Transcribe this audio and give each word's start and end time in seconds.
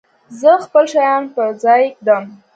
زه 0.39 0.51
خپل 0.65 0.83
شیان 0.93 1.23
په 1.35 1.43
ځای 1.63 1.83
ږدم. 1.95 2.23